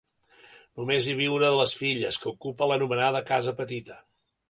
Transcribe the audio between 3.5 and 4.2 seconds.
petita.